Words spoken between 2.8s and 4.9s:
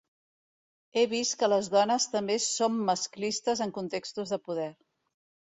masclistes en contextos de poder.